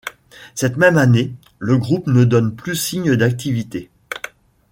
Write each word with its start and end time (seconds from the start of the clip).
Cette 0.55 0.77
même 0.77 0.97
année, 0.97 1.31
le 1.59 1.77
groupe 1.77 2.07
ne 2.07 2.23
donne 2.23 2.55
plus 2.55 2.75
signe 2.75 3.15
d'activité. 3.15 3.91